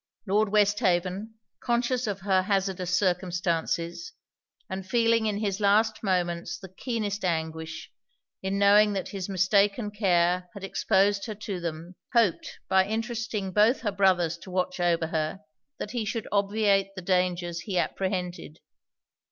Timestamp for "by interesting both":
12.67-13.81